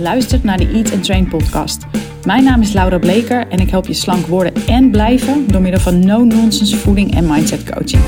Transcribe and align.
luistert 0.00 0.44
naar 0.44 0.56
de 0.56 0.68
Eat 0.68 0.92
and 0.92 1.04
Train 1.04 1.28
podcast. 1.28 1.86
Mijn 2.24 2.44
naam 2.44 2.60
is 2.60 2.72
Laura 2.72 2.98
Bleker 2.98 3.48
en 3.48 3.58
ik 3.58 3.70
help 3.70 3.86
je 3.86 3.92
slank 3.92 4.26
worden 4.26 4.66
en 4.66 4.90
blijven 4.90 5.46
door 5.46 5.60
middel 5.60 5.80
van 5.80 6.06
no-nonsense 6.06 6.76
voeding 6.76 7.14
en 7.14 7.26
mindset 7.26 7.70
coaching. 7.70 8.02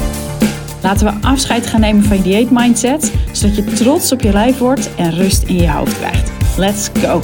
Laten 0.83 1.07
we 1.07 1.27
afscheid 1.27 1.67
gaan 1.67 1.81
nemen 1.81 2.03
van 2.03 2.17
je 2.17 2.23
dieet 2.23 2.51
mindset, 2.51 3.13
zodat 3.33 3.57
je 3.57 3.65
trots 3.65 4.13
op 4.13 4.21
je 4.21 4.33
lijf 4.33 4.59
wordt 4.59 4.95
en 4.95 5.11
rust 5.11 5.43
in 5.43 5.57
je 5.57 5.71
hoofd 5.71 5.99
krijgt. 5.99 6.33
Let's 6.57 6.91
go! 6.95 7.21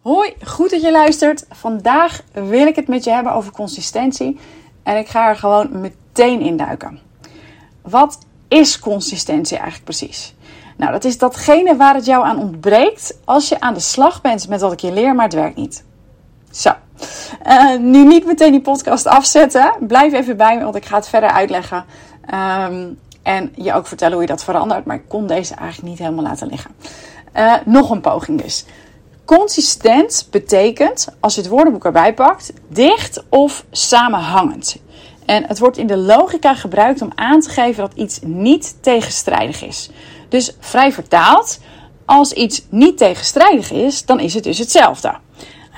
Hoi, 0.00 0.32
goed 0.44 0.70
dat 0.70 0.82
je 0.82 0.90
luistert. 0.90 1.46
Vandaag 1.50 2.22
wil 2.32 2.66
ik 2.66 2.76
het 2.76 2.88
met 2.88 3.04
je 3.04 3.10
hebben 3.10 3.32
over 3.32 3.52
consistentie 3.52 4.38
en 4.82 4.96
ik 4.96 5.08
ga 5.08 5.28
er 5.28 5.36
gewoon 5.36 5.80
meteen 5.80 6.40
in 6.40 6.56
duiken. 6.56 6.98
Wat 7.82 8.18
is 8.52 8.78
consistentie 8.78 9.56
eigenlijk 9.56 9.84
precies? 9.84 10.34
Nou, 10.76 10.92
dat 10.92 11.04
is 11.04 11.18
datgene 11.18 11.76
waar 11.76 11.94
het 11.94 12.04
jou 12.04 12.24
aan 12.24 12.38
ontbreekt 12.38 13.18
als 13.24 13.48
je 13.48 13.60
aan 13.60 13.74
de 13.74 13.80
slag 13.80 14.20
bent 14.20 14.48
met 14.48 14.60
wat 14.60 14.72
ik 14.72 14.80
je 14.80 14.92
leer, 14.92 15.14
maar 15.14 15.24
het 15.24 15.34
werkt 15.34 15.56
niet. 15.56 15.84
Zo, 16.50 16.72
uh, 17.46 17.78
nu 17.78 18.04
niet 18.04 18.26
meteen 18.26 18.52
die 18.52 18.60
podcast 18.60 19.06
afzetten. 19.06 19.72
Blijf 19.80 20.12
even 20.12 20.36
bij 20.36 20.56
me, 20.56 20.62
want 20.62 20.76
ik 20.76 20.84
ga 20.84 20.96
het 20.96 21.08
verder 21.08 21.30
uitleggen. 21.30 21.84
Um, 22.34 22.98
en 23.22 23.52
je 23.56 23.74
ook 23.74 23.86
vertellen 23.86 24.12
hoe 24.12 24.22
je 24.22 24.28
dat 24.28 24.44
verandert. 24.44 24.84
Maar 24.84 24.96
ik 24.96 25.08
kon 25.08 25.26
deze 25.26 25.54
eigenlijk 25.54 25.88
niet 25.88 25.98
helemaal 25.98 26.24
laten 26.24 26.46
liggen. 26.46 26.70
Uh, 27.36 27.54
nog 27.64 27.90
een 27.90 28.00
poging 28.00 28.42
dus. 28.42 28.64
Consistent 29.24 30.28
betekent, 30.30 31.08
als 31.20 31.34
je 31.34 31.40
het 31.40 31.50
woordenboek 31.50 31.84
erbij 31.84 32.14
pakt, 32.14 32.52
dicht 32.68 33.24
of 33.28 33.64
samenhangend. 33.70 34.76
En 35.32 35.44
het 35.46 35.58
wordt 35.58 35.78
in 35.78 35.86
de 35.86 35.96
logica 35.96 36.54
gebruikt 36.54 37.02
om 37.02 37.12
aan 37.14 37.40
te 37.40 37.50
geven 37.50 37.82
dat 37.82 37.92
iets 37.94 38.18
niet 38.22 38.74
tegenstrijdig 38.80 39.64
is. 39.64 39.90
Dus 40.28 40.56
vrij 40.60 40.92
vertaald, 40.92 41.58
als 42.04 42.32
iets 42.32 42.62
niet 42.68 42.98
tegenstrijdig 42.98 43.70
is, 43.70 44.04
dan 44.04 44.20
is 44.20 44.34
het 44.34 44.44
dus 44.44 44.58
hetzelfde. 44.58 45.14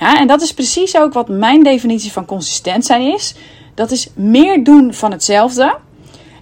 Ja, 0.00 0.18
en 0.18 0.26
dat 0.26 0.42
is 0.42 0.54
precies 0.54 0.96
ook 0.96 1.12
wat 1.12 1.28
mijn 1.28 1.62
definitie 1.62 2.12
van 2.12 2.24
consistent 2.24 2.84
zijn 2.84 3.12
is. 3.12 3.34
Dat 3.74 3.90
is 3.90 4.08
meer 4.14 4.64
doen 4.64 4.94
van 4.94 5.10
hetzelfde. 5.10 5.76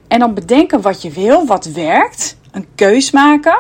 En 0.09 0.19
dan 0.19 0.35
bedenken 0.35 0.81
wat 0.81 1.03
je 1.03 1.11
wil, 1.11 1.47
wat 1.47 1.65
werkt. 1.65 2.37
Een 2.51 2.67
keus 2.75 3.11
maken. 3.11 3.59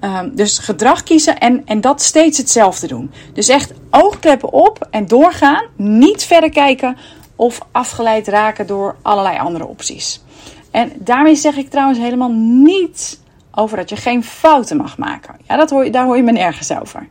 Um, 0.00 0.34
dus 0.34 0.58
gedrag 0.58 1.02
kiezen 1.02 1.38
en, 1.38 1.62
en 1.64 1.80
dat 1.80 2.02
steeds 2.02 2.38
hetzelfde 2.38 2.86
doen. 2.86 3.10
Dus 3.32 3.48
echt 3.48 3.72
oogkleppen 3.90 4.52
op 4.52 4.86
en 4.90 5.06
doorgaan. 5.06 5.64
Niet 5.76 6.22
verder 6.22 6.50
kijken 6.50 6.96
of 7.38 7.60
afgeleid 7.72 8.28
raken 8.28 8.66
door 8.66 8.96
allerlei 9.02 9.38
andere 9.38 9.66
opties. 9.66 10.22
En 10.70 10.92
daarmee 10.98 11.34
zeg 11.34 11.56
ik 11.56 11.70
trouwens 11.70 11.98
helemaal 11.98 12.32
niet 12.32 13.20
over 13.50 13.76
dat 13.76 13.88
je 13.88 13.96
geen 13.96 14.24
fouten 14.24 14.76
mag 14.76 14.98
maken. 14.98 15.34
Ja, 15.46 15.56
dat 15.56 15.70
hoor 15.70 15.84
je, 15.84 15.90
daar 15.90 16.04
hoor 16.04 16.16
je 16.16 16.22
me 16.22 16.32
nergens 16.32 16.72
over. 16.72 17.08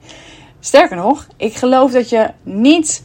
Sterker 0.60 0.96
nog, 0.96 1.28
ik 1.38 1.56
geloof 1.56 1.92
dat 1.92 2.10
je 2.10 2.30
niet 2.44 3.04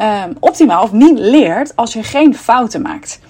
um, 0.00 0.36
optimaal 0.40 0.82
of 0.82 0.92
niet 0.92 1.18
leert 1.18 1.76
als 1.76 1.92
je 1.92 2.02
geen 2.02 2.36
fouten 2.36 2.82
maakt. 2.82 3.20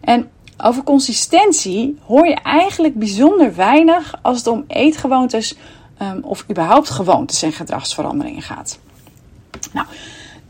En 0.00 0.30
over 0.58 0.82
consistentie 0.82 1.98
hoor 2.06 2.26
je 2.26 2.34
eigenlijk 2.34 2.94
bijzonder 2.94 3.54
weinig 3.54 4.18
als 4.22 4.36
het 4.36 4.46
om 4.46 4.64
eetgewoontes 4.66 5.56
um, 6.02 6.20
of 6.22 6.44
überhaupt 6.50 6.90
gewoontes 6.90 7.42
en 7.42 7.52
gedragsveranderingen 7.52 8.42
gaat. 8.42 8.78
Nou, 9.72 9.86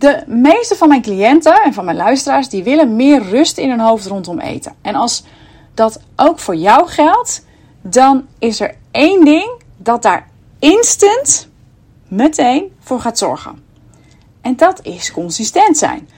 de 0.00 0.22
meeste 0.26 0.76
van 0.76 0.88
mijn 0.88 1.02
cliënten 1.02 1.62
en 1.62 1.72
van 1.72 1.84
mijn 1.84 1.96
luisteraars 1.96 2.48
die 2.48 2.62
willen 2.62 2.96
meer 2.96 3.22
rust 3.22 3.58
in 3.58 3.70
hun 3.70 3.80
hoofd 3.80 4.06
rondom 4.06 4.38
eten. 4.38 4.74
En 4.82 4.94
als 4.94 5.24
dat 5.74 6.00
ook 6.16 6.38
voor 6.38 6.54
jou 6.54 6.88
geldt, 6.88 7.44
dan 7.82 8.26
is 8.38 8.60
er 8.60 8.74
één 8.90 9.24
ding 9.24 9.50
dat 9.76 10.02
daar 10.02 10.28
instant 10.58 11.48
meteen 12.08 12.72
voor 12.80 13.00
gaat 13.00 13.18
zorgen. 13.18 13.62
En 14.40 14.56
dat 14.56 14.80
is 14.82 15.12
consistent 15.12 15.78
zijn. 15.78 16.08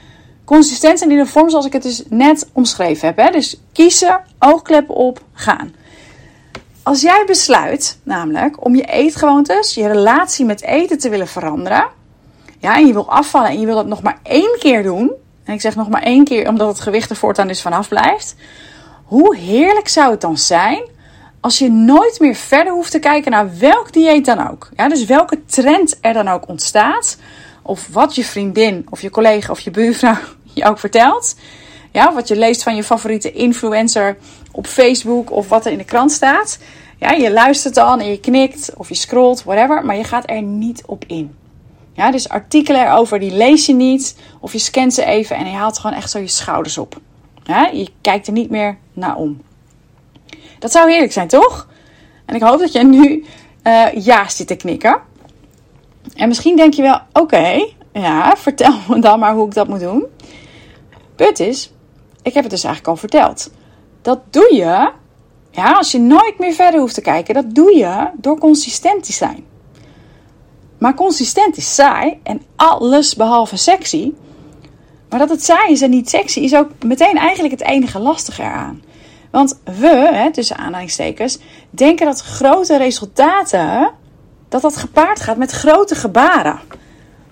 Consistent 0.44 0.98
zijn 0.98 1.10
in 1.10 1.18
de 1.18 1.26
vorm 1.26 1.50
zoals 1.50 1.66
ik 1.66 1.72
het 1.72 1.82
dus 1.82 2.02
net 2.08 2.50
omschreven 2.52 3.08
heb. 3.08 3.16
Hè? 3.16 3.30
Dus 3.30 3.60
kiezen, 3.72 4.20
oogkleppen 4.38 4.94
op, 4.94 5.22
gaan. 5.32 5.74
Als 6.82 7.00
jij 7.00 7.24
besluit, 7.26 7.98
namelijk, 8.02 8.64
om 8.64 8.74
je 8.74 8.84
eetgewoontes, 8.84 9.74
je 9.74 9.86
relatie 9.86 10.44
met 10.44 10.62
eten 10.62 10.98
te 10.98 11.08
willen 11.08 11.28
veranderen, 11.28 12.00
ja, 12.62 12.76
en 12.76 12.86
je 12.86 12.92
wil 12.92 13.10
afvallen 13.10 13.48
en 13.48 13.60
je 13.60 13.66
wil 13.66 13.74
dat 13.74 13.86
nog 13.86 14.02
maar 14.02 14.18
één 14.22 14.56
keer 14.58 14.82
doen, 14.82 15.12
en 15.44 15.54
ik 15.54 15.60
zeg 15.60 15.76
nog 15.76 15.88
maar 15.88 16.02
één 16.02 16.24
keer 16.24 16.48
omdat 16.48 16.68
het 16.68 16.80
gewicht 16.80 17.10
er 17.10 17.16
voortaan 17.16 17.46
dus 17.46 17.62
vanaf 17.62 17.88
blijft, 17.88 18.34
hoe 19.04 19.36
heerlijk 19.36 19.88
zou 19.88 20.10
het 20.10 20.20
dan 20.20 20.38
zijn 20.38 20.82
als 21.40 21.58
je 21.58 21.70
nooit 21.70 22.20
meer 22.20 22.34
verder 22.34 22.72
hoeft 22.72 22.90
te 22.90 22.98
kijken 22.98 23.30
naar 23.30 23.58
welk 23.58 23.92
dieet 23.92 24.24
dan 24.24 24.50
ook. 24.50 24.68
Ja, 24.76 24.88
dus 24.88 25.04
welke 25.04 25.44
trend 25.44 25.98
er 26.00 26.12
dan 26.12 26.28
ook 26.28 26.48
ontstaat, 26.48 27.16
of 27.62 27.88
wat 27.92 28.14
je 28.14 28.24
vriendin 28.24 28.86
of 28.90 29.02
je 29.02 29.10
collega 29.10 29.52
of 29.52 29.60
je 29.60 29.70
buurvrouw 29.70 30.16
je 30.54 30.64
ook 30.64 30.78
vertelt. 30.78 31.36
Ja, 31.92 32.14
wat 32.14 32.28
je 32.28 32.36
leest 32.36 32.62
van 32.62 32.76
je 32.76 32.84
favoriete 32.84 33.32
influencer 33.32 34.16
op 34.50 34.66
Facebook 34.66 35.30
of 35.30 35.48
wat 35.48 35.66
er 35.66 35.72
in 35.72 35.78
de 35.78 35.84
krant 35.84 36.12
staat. 36.12 36.58
Ja, 36.98 37.10
je 37.10 37.32
luistert 37.32 37.74
dan 37.74 38.00
en 38.00 38.10
je 38.10 38.20
knikt 38.20 38.72
of 38.76 38.88
je 38.88 38.94
scrolt, 38.94 39.42
whatever, 39.42 39.84
maar 39.84 39.96
je 39.96 40.04
gaat 40.04 40.30
er 40.30 40.42
niet 40.42 40.82
op 40.86 41.04
in. 41.06 41.40
Ja, 41.92 42.10
dus 42.10 42.28
artikelen 42.28 42.86
erover, 42.86 43.18
die 43.20 43.32
lees 43.32 43.66
je 43.66 43.74
niet. 43.74 44.16
Of 44.40 44.52
je 44.52 44.58
scant 44.58 44.94
ze 44.94 45.04
even 45.04 45.36
en 45.36 45.46
je 45.46 45.56
haalt 45.56 45.78
gewoon 45.78 45.96
echt 45.96 46.10
zo 46.10 46.18
je 46.18 46.28
schouders 46.28 46.78
op. 46.78 47.00
Ja, 47.42 47.66
je 47.72 47.88
kijkt 48.00 48.26
er 48.26 48.32
niet 48.32 48.50
meer 48.50 48.78
naar 48.92 49.16
om. 49.16 49.40
Dat 50.58 50.72
zou 50.72 50.90
heerlijk 50.90 51.12
zijn, 51.12 51.28
toch? 51.28 51.68
En 52.26 52.34
ik 52.34 52.42
hoop 52.42 52.58
dat 52.58 52.72
je 52.72 52.84
nu 52.84 53.24
uh, 53.64 54.04
ja 54.04 54.28
zit 54.28 54.46
te 54.46 54.56
knikken. 54.56 55.00
En 56.14 56.28
misschien 56.28 56.56
denk 56.56 56.74
je 56.74 56.82
wel, 56.82 57.00
oké, 57.12 57.66
ja, 57.92 58.36
vertel 58.36 58.74
me 58.88 58.98
dan 59.00 59.18
maar 59.18 59.34
hoe 59.34 59.46
ik 59.46 59.54
dat 59.54 59.68
moet 59.68 59.80
doen. 59.80 60.04
Punt 61.16 61.40
is, 61.40 61.72
ik 62.22 62.34
heb 62.34 62.42
het 62.42 62.52
dus 62.52 62.64
eigenlijk 62.64 62.94
al 62.94 62.96
verteld. 62.96 63.50
Dat 64.02 64.20
doe 64.30 64.54
je, 64.54 64.90
ja, 65.50 65.72
als 65.72 65.92
je 65.92 65.98
nooit 65.98 66.38
meer 66.38 66.52
verder 66.52 66.80
hoeft 66.80 66.94
te 66.94 67.00
kijken, 67.00 67.34
dat 67.34 67.54
doe 67.54 67.76
je 67.76 68.08
door 68.16 68.38
consistent 68.38 69.04
te 69.04 69.12
zijn. 69.12 69.44
Maar 70.82 70.94
consistent 70.94 71.56
is 71.56 71.74
saai 71.74 72.20
en 72.22 72.42
alles 72.56 73.14
behalve 73.14 73.56
sexy. 73.56 74.12
Maar 75.08 75.18
dat 75.18 75.30
het 75.30 75.44
saai 75.44 75.72
is 75.72 75.82
en 75.82 75.90
niet 75.90 76.08
sexy 76.08 76.40
is 76.40 76.54
ook 76.54 76.68
meteen 76.84 77.16
eigenlijk 77.16 77.60
het 77.60 77.68
enige 77.68 77.98
lastige 77.98 78.42
eraan. 78.42 78.82
Want 79.30 79.60
we, 79.64 80.10
hè, 80.12 80.32
tussen 80.32 80.56
aanhalingstekens, 80.56 81.38
denken 81.70 82.06
dat 82.06 82.20
grote 82.20 82.76
resultaten, 82.76 83.90
dat 84.48 84.62
dat 84.62 84.76
gepaard 84.76 85.20
gaat 85.20 85.36
met 85.36 85.50
grote 85.50 85.94
gebaren. 85.94 86.60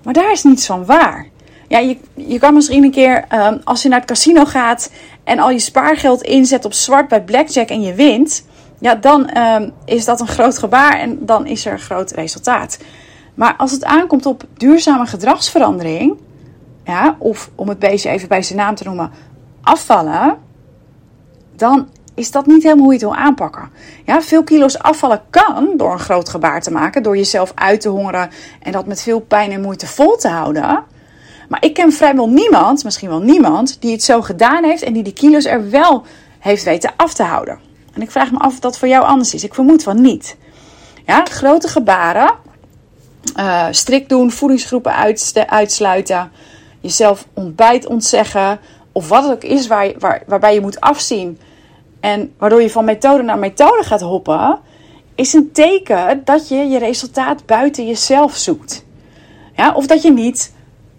Maar 0.03 0.15
daar 0.15 0.33
is 0.33 0.43
niets 0.43 0.67
van 0.67 0.85
waar. 0.85 1.27
Ja, 1.69 1.79
je, 1.79 1.97
je 2.15 2.39
kan 2.39 2.55
misschien 2.55 2.85
een 2.85 2.91
keer, 2.91 3.25
um, 3.35 3.61
als 3.65 3.83
je 3.83 3.89
naar 3.89 3.99
het 4.01 4.09
casino 4.09 4.45
gaat 4.45 4.91
en 5.25 5.39
al 5.39 5.51
je 5.51 5.59
spaargeld 5.59 6.23
inzet 6.23 6.65
op 6.65 6.73
zwart 6.73 7.09
bij 7.09 7.23
blackjack 7.23 7.69
en 7.69 7.83
je 7.83 7.95
wint, 7.95 8.45
ja, 8.81 8.95
dan 8.95 9.37
um, 9.39 9.73
is 9.85 10.05
dat 10.05 10.21
een 10.21 10.29
groot 10.29 10.59
gebaar 10.59 10.99
en 10.99 11.27
dan 11.27 11.47
is 11.47 11.67
er 11.67 11.73
een 11.73 11.79
groot 11.79 12.11
resultaat. 12.11 12.79
Maar 13.35 13.55
als 13.57 13.71
het 13.71 13.85
aankomt 13.85 14.27
op 14.27 14.45
duurzame 14.57 15.07
gedragsverandering, 15.07 16.17
ja, 16.85 17.17
of 17.19 17.51
om 17.55 17.69
het 17.69 17.79
beestje 17.79 18.09
even 18.09 18.29
bij 18.29 18.43
zijn 18.43 18.59
naam 18.59 18.75
te 18.75 18.85
noemen, 18.85 19.11
afvallen, 19.61 20.39
dan 21.57 21.89
is 22.15 22.31
dat 22.31 22.47
niet 22.47 22.63
helemaal 22.63 22.85
hoe 22.85 22.93
je 22.93 22.99
het 22.99 23.09
wil 23.09 23.17
aanpakken. 23.17 23.71
Ja, 24.07 24.23
veel 24.23 24.45
kilo's 24.45 24.79
afvallen 24.79 25.23
kan 25.31 25.73
door 25.77 25.93
een 25.93 25.99
groot 25.99 26.29
gebaar 26.29 26.63
te 26.63 26.71
maken, 26.71 27.03
door 27.03 27.17
jezelf 27.17 27.53
uit 27.55 27.81
te 27.81 27.89
hongeren 27.89 28.31
en 28.63 28.73
dat 28.73 28.87
met 28.87 29.03
veel 29.03 29.21
pijn 29.21 29.53
en 29.53 29.61
moeite 29.61 29.87
vol 29.87 30.17
te 30.17 30.29
houden. 30.29 30.85
Maar 31.49 31.65
ik 31.65 31.75
ken 31.75 31.93
vrijwel 31.93 32.29
niemand, 32.29 32.85
misschien 32.85 33.09
wel 33.09 33.21
niemand, 33.21 33.77
die 33.81 33.93
het 33.93 34.03
zo 34.03 34.23
gedaan 34.23 34.65
heeft 34.65 34.83
en 34.83 34.93
die 34.93 35.03
die 35.03 35.13
kilo's 35.13 35.45
er 35.45 35.71
wel 35.71 36.05
heeft 36.39 36.65
weten 36.65 36.91
af 36.97 37.15
te 37.15 37.23
houden. 37.23 37.59
En 37.93 38.03
ik 38.03 38.11
vraag 38.11 38.31
me 38.31 38.39
af 38.39 38.53
of 38.53 38.61
dat 38.61 38.79
voor 38.79 38.89
jou 38.89 39.05
anders 39.05 39.35
is. 39.35 39.45
Ik 39.45 39.55
vermoed 39.55 39.83
van 39.83 40.01
niet. 40.01 40.37
Ja, 41.07 41.25
grote 41.25 41.69
gebaren, 41.69 42.31
uh, 43.37 43.67
strikt 43.71 44.09
doen, 44.09 44.31
voedingsgroepen 44.31 45.17
uitsluiten, 45.49 46.31
jezelf 46.81 47.27
ontbijt 47.35 47.87
ontzeggen, 47.87 48.61
of 48.93 49.09
wat 49.09 49.23
het 49.23 49.33
ook 49.33 49.45
is 49.45 49.67
waar, 49.67 49.93
waar, 49.99 50.23
waarbij 50.27 50.55
je 50.55 50.61
moet 50.61 50.81
afzien 50.81 51.39
en 52.01 52.33
waardoor 52.39 52.63
je 52.63 52.71
van 52.71 52.85
methode 52.85 53.23
naar 53.23 53.39
methode 53.39 53.85
gaat 53.85 54.01
hoppen, 54.01 54.59
is 55.15 55.33
een 55.33 55.53
teken 55.53 56.23
dat 56.25 56.49
je 56.49 56.57
je 56.57 56.79
resultaat 56.79 57.47
buiten 57.47 57.87
jezelf 57.87 58.37
zoekt. 58.37 58.85
Ja, 59.57 59.73
of 59.75 59.87
dat 59.87 60.03
je 60.03 60.13
niet 60.13 60.53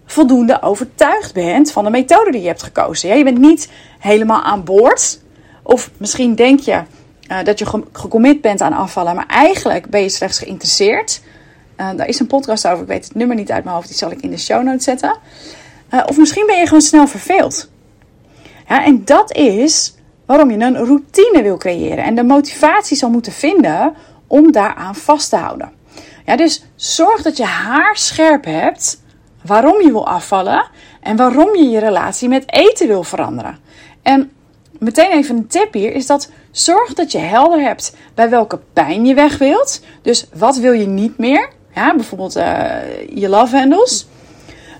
voldoende 0.06 0.62
overtuigd 0.62 1.34
bent 1.34 1.72
van 1.72 1.84
de 1.84 1.90
methode 1.90 2.30
die 2.30 2.40
je 2.40 2.46
hebt 2.46 2.62
gekozen. 2.62 3.08
Ja, 3.08 3.14
je 3.14 3.24
bent 3.24 3.38
niet 3.38 3.70
helemaal 3.98 4.42
aan 4.42 4.64
boord. 4.64 5.20
Of 5.62 5.90
misschien 5.96 6.34
denk 6.34 6.60
je 6.60 6.82
uh, 7.28 7.44
dat 7.44 7.58
je 7.58 7.66
gecommit 7.92 8.40
bent 8.40 8.60
aan 8.60 8.72
afvallen, 8.72 9.14
maar 9.14 9.26
eigenlijk 9.26 9.86
ben 9.90 10.00
je 10.00 10.08
slechts 10.08 10.38
geïnteresseerd. 10.38 11.20
Uh, 11.82 11.96
daar 11.96 12.08
is 12.08 12.20
een 12.20 12.26
podcast 12.26 12.66
over, 12.66 12.82
ik 12.82 12.88
weet 12.88 13.04
het 13.04 13.14
nummer 13.14 13.36
niet 13.36 13.50
uit 13.50 13.64
mijn 13.64 13.76
hoofd, 13.76 13.88
die 13.88 13.96
zal 13.96 14.10
ik 14.10 14.22
in 14.22 14.30
de 14.30 14.38
show 14.38 14.62
notes 14.62 14.84
zetten. 14.84 15.16
Uh, 15.90 16.02
of 16.06 16.16
misschien 16.16 16.46
ben 16.46 16.58
je 16.58 16.66
gewoon 16.66 16.80
snel 16.80 17.06
verveeld. 17.06 17.70
Ja, 18.68 18.84
en 18.84 19.04
dat 19.04 19.32
is 19.32 19.94
waarom 20.26 20.50
je 20.50 20.58
een 20.58 20.76
routine 20.76 21.42
wil 21.42 21.56
creëren 21.56 22.04
en 22.04 22.14
de 22.14 22.22
motivatie 22.22 22.96
zal 22.96 23.10
moeten 23.10 23.32
vinden 23.32 23.94
om 24.26 24.52
daaraan 24.52 24.94
vast 24.94 25.30
te 25.30 25.36
houden. 25.36 25.72
Ja, 26.26 26.36
dus 26.36 26.64
zorg 26.74 27.22
dat 27.22 27.36
je 27.36 27.44
haar 27.44 27.96
scherp 27.96 28.44
hebt 28.44 29.02
waarom 29.44 29.82
je 29.82 29.92
wil 29.92 30.06
afvallen 30.06 30.66
en 31.00 31.16
waarom 31.16 31.56
je 31.56 31.68
je 31.68 31.78
relatie 31.78 32.28
met 32.28 32.52
eten 32.52 32.88
wil 32.88 33.02
veranderen. 33.02 33.58
En 34.02 34.32
meteen 34.78 35.10
even 35.10 35.36
een 35.36 35.46
tip 35.46 35.72
hier 35.72 35.94
is 35.94 36.06
dat 36.06 36.30
zorg 36.50 36.94
dat 36.94 37.12
je 37.12 37.18
helder 37.18 37.60
hebt 37.60 37.96
bij 38.14 38.30
welke 38.30 38.60
pijn 38.72 39.06
je 39.06 39.14
weg 39.14 39.38
wilt. 39.38 39.80
Dus 40.02 40.26
wat 40.34 40.56
wil 40.56 40.72
je 40.72 40.86
niet 40.86 41.18
meer? 41.18 41.48
Ja, 41.74 41.94
bijvoorbeeld 41.94 42.36
uh, 42.36 43.08
je 43.14 43.28
love 43.28 43.56
handles. 43.56 44.06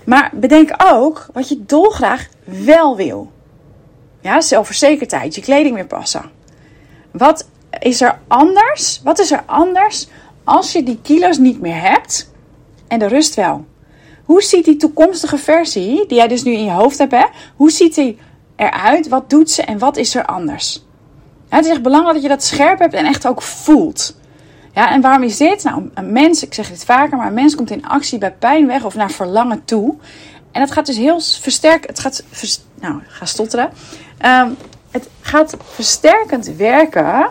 Maar 0.05 0.29
bedenk 0.33 0.69
ook 0.77 1.27
wat 1.33 1.49
je 1.49 1.65
dolgraag 1.65 2.27
wel 2.43 2.95
wil. 2.95 3.31
Ja, 4.21 4.41
zelfverzekerdheid, 4.41 5.35
je 5.35 5.41
kleding 5.41 5.75
weer 5.75 5.85
passen. 5.85 6.31
Wat 7.11 7.47
is 7.79 8.01
er 8.01 8.19
anders? 8.27 9.01
Wat 9.03 9.19
is 9.19 9.31
er 9.31 9.43
anders 9.45 10.07
als 10.43 10.71
je 10.71 10.83
die 10.83 10.99
kilo's 11.01 11.37
niet 11.37 11.61
meer 11.61 11.81
hebt 11.81 12.31
en 12.87 12.99
de 12.99 13.07
rust 13.07 13.35
wel? 13.35 13.65
Hoe 14.25 14.43
ziet 14.43 14.65
die 14.65 14.75
toekomstige 14.75 15.37
versie, 15.37 16.07
die 16.07 16.17
jij 16.17 16.27
dus 16.27 16.43
nu 16.43 16.53
in 16.53 16.63
je 16.63 16.71
hoofd 16.71 16.97
hebt, 16.97 17.11
hè? 17.11 17.25
hoe 17.55 17.71
ziet 17.71 17.95
die 17.95 18.17
eruit? 18.55 19.07
Wat 19.07 19.29
doet 19.29 19.51
ze 19.51 19.61
en 19.61 19.77
wat 19.77 19.97
is 19.97 20.15
er 20.15 20.25
anders? 20.25 20.85
Het 21.49 21.65
is 21.65 21.71
echt 21.71 21.81
belangrijk 21.81 22.13
dat 22.13 22.23
je 22.23 22.29
dat 22.29 22.43
scherp 22.43 22.79
hebt 22.79 22.93
en 22.93 23.05
echt 23.05 23.27
ook 23.27 23.41
voelt. 23.41 24.15
Ja, 24.73 24.91
en 24.91 25.01
waarom 25.01 25.23
is 25.23 25.37
dit? 25.37 25.63
Nou, 25.63 25.89
een 25.93 26.11
mens, 26.11 26.43
ik 26.43 26.53
zeg 26.53 26.69
dit 26.69 26.85
vaker, 26.85 27.17
maar 27.17 27.27
een 27.27 27.33
mens 27.33 27.55
komt 27.55 27.71
in 27.71 27.85
actie 27.85 28.17
bij 28.17 28.31
pijn 28.31 28.67
weg 28.67 28.83
of 28.83 28.95
naar 28.95 29.11
verlangen 29.11 29.65
toe. 29.65 29.95
En 30.51 30.61
het 30.61 30.71
gaat 30.71 30.85
dus 30.85 30.97
heel 30.97 31.19
versterken. 31.19 31.89
Het 31.89 31.99
gaat, 31.99 32.23
nou, 32.79 33.01
ga 33.07 33.25
stotteren. 33.25 33.69
Um, 34.25 34.57
het 34.91 35.09
gaat 35.21 35.55
versterkend 35.73 36.47
werken 36.47 37.29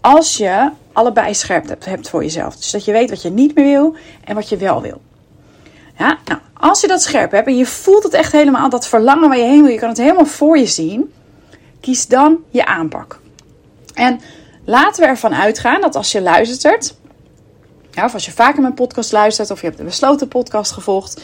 als 0.00 0.36
je 0.36 0.70
allebei 0.92 1.34
scherp 1.34 1.68
hebt, 1.68 1.84
hebt 1.84 2.08
voor 2.08 2.22
jezelf. 2.22 2.56
Dus 2.56 2.70
dat 2.70 2.84
je 2.84 2.92
weet 2.92 3.10
wat 3.10 3.22
je 3.22 3.30
niet 3.30 3.54
meer 3.54 3.64
wil 3.64 3.96
en 4.24 4.34
wat 4.34 4.48
je 4.48 4.56
wel 4.56 4.82
wil. 4.82 5.00
Ja, 5.98 6.18
nou, 6.24 6.40
als 6.52 6.80
je 6.80 6.86
dat 6.86 7.02
scherp 7.02 7.30
hebt 7.30 7.46
en 7.46 7.56
je 7.56 7.66
voelt 7.66 8.02
het 8.02 8.12
echt 8.12 8.32
helemaal, 8.32 8.68
dat 8.68 8.88
verlangen 8.88 9.28
waar 9.28 9.38
je 9.38 9.44
heen 9.44 9.62
wil, 9.62 9.72
je 9.72 9.78
kan 9.78 9.88
het 9.88 9.98
helemaal 9.98 10.26
voor 10.26 10.58
je 10.58 10.66
zien, 10.66 11.12
kies 11.80 12.06
dan 12.06 12.38
je 12.50 12.66
aanpak. 12.66 13.20
En 13.94 14.20
laten 14.68 15.02
we 15.02 15.08
ervan 15.08 15.34
uitgaan 15.34 15.80
dat 15.80 15.96
als 15.96 16.12
je 16.12 16.22
luistert, 16.22 16.94
ja, 17.90 18.04
of 18.04 18.14
als 18.14 18.24
je 18.24 18.30
vaker 18.30 18.60
mijn 18.62 18.74
podcast 18.74 19.12
luistert 19.12 19.50
of 19.50 19.60
je 19.60 19.66
hebt 19.66 19.78
een 19.78 19.84
besloten 19.84 20.28
podcast 20.28 20.72
gevolgd, 20.72 21.20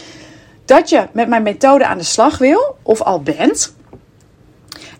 dat 0.64 0.88
je 0.88 1.06
met 1.12 1.28
mijn 1.28 1.42
methode 1.42 1.86
aan 1.86 1.98
de 1.98 2.04
slag 2.04 2.38
wil 2.38 2.76
of 2.82 3.00
al 3.00 3.22
bent. 3.22 3.74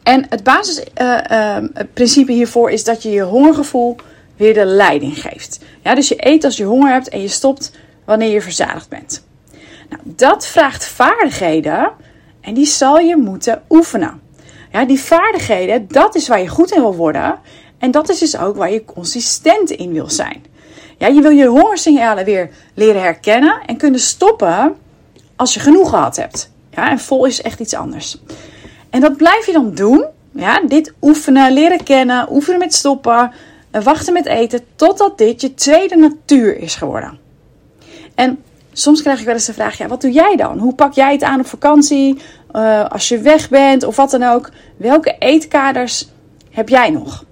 En 0.03 0.27
het 0.29 0.43
basisprincipe 0.43 2.31
uh, 2.31 2.37
uh, 2.37 2.37
hiervoor 2.37 2.71
is 2.71 2.85
dat 2.85 3.03
je 3.03 3.11
je 3.11 3.23
hongergevoel 3.23 3.97
weer 4.37 4.55
de 4.55 4.65
leiding 4.65 5.21
geeft. 5.21 5.61
Ja, 5.83 5.95
dus 5.95 6.09
je 6.09 6.27
eet 6.27 6.45
als 6.45 6.57
je 6.57 6.65
honger 6.65 6.93
hebt 6.93 7.09
en 7.09 7.21
je 7.21 7.29
stopt 7.29 7.73
wanneer 8.05 8.31
je 8.31 8.43
verzadigd 8.43 8.89
bent. 8.89 9.27
Nou, 9.89 10.03
dat 10.05 10.47
vraagt 10.47 10.87
vaardigheden 10.87 11.91
en 12.41 12.55
die 12.55 12.67
zal 12.67 12.99
je 12.99 13.17
moeten 13.17 13.63
oefenen. 13.69 14.21
Ja, 14.73 14.85
die 14.85 15.01
vaardigheden, 15.01 15.89
dat 15.89 16.15
is 16.15 16.29
waar 16.29 16.41
je 16.41 16.49
goed 16.49 16.73
in 16.73 16.81
wil 16.81 16.95
worden. 16.95 17.39
En 17.85 17.91
dat 17.91 18.09
is 18.09 18.19
dus 18.19 18.37
ook 18.37 18.57
waar 18.57 18.73
je 18.73 18.85
consistent 18.85 19.71
in 19.71 19.93
wil 19.93 20.11
zijn. 20.11 20.45
Ja, 20.99 21.07
je 21.07 21.21
wil 21.21 21.31
je 21.31 21.47
hongersignalen 21.47 22.25
weer 22.25 22.51
leren 22.75 23.03
herkennen 23.03 23.61
en 23.67 23.77
kunnen 23.77 24.01
stoppen 24.01 24.77
als 25.37 25.55
je 25.55 25.61
genoeg 25.61 25.89
gehad 25.89 26.17
hebt. 26.17 26.51
Ja, 26.71 26.91
en 26.91 26.99
vol 26.99 27.25
is 27.25 27.43
echt 27.43 27.61
iets 27.61 27.75
anders. 27.75 28.19
En 28.91 29.01
dat 29.01 29.17
blijf 29.17 29.47
je 29.47 29.53
dan 29.53 29.75
doen. 29.75 30.05
Ja, 30.33 30.61
dit 30.61 30.93
oefenen, 31.01 31.53
leren 31.53 31.83
kennen, 31.83 32.33
oefenen 32.33 32.59
met 32.59 32.75
stoppen, 32.75 33.33
wachten 33.71 34.13
met 34.13 34.27
eten, 34.27 34.61
totdat 34.77 35.19
dit 35.19 35.41
je 35.41 35.55
tweede 35.55 35.97
natuur 35.97 36.59
is 36.59 36.75
geworden. 36.75 37.19
En 38.15 38.43
soms 38.73 39.03
krijg 39.03 39.19
ik 39.19 39.27
wel 39.27 39.35
eens 39.35 39.47
de 39.47 39.53
vraag: 39.53 39.79
ja, 39.79 39.87
wat 39.87 40.01
doe 40.01 40.13
jij 40.13 40.37
dan? 40.37 40.59
Hoe 40.59 40.75
pak 40.75 40.93
jij 40.93 41.13
het 41.13 41.23
aan 41.23 41.41
op 41.41 41.47
vakantie? 41.47 42.19
Uh, 42.53 42.85
als 42.89 43.09
je 43.09 43.19
weg 43.19 43.49
bent 43.49 43.83
of 43.83 43.97
wat 43.97 44.11
dan 44.11 44.23
ook. 44.23 44.51
Welke 44.77 45.17
eetkaders 45.19 46.09
heb 46.51 46.69
jij 46.69 46.91
nog? 46.91 47.25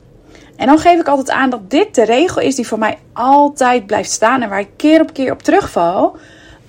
En 0.57 0.67
dan 0.67 0.79
geef 0.79 1.01
ik 1.01 1.09
altijd 1.09 1.31
aan 1.31 1.51
dat 1.51 1.71
dit 1.71 1.95
de 1.95 2.05
regel 2.05 2.41
is 2.41 2.55
die 2.55 2.67
voor 2.67 2.79
mij 2.79 2.99
altijd 3.13 3.87
blijft 3.87 4.11
staan 4.11 4.43
en 4.43 4.49
waar 4.49 4.61
ik 4.61 4.69
keer 4.77 5.01
op 5.01 5.13
keer 5.13 5.33
op 5.33 5.43
terugval. 5.43 6.17